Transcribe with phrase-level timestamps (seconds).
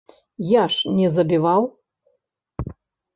[0.51, 1.67] Я ж не забіваў.